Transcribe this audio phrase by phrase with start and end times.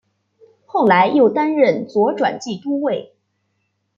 [0.65, 3.13] 后来又担任左转骑都尉。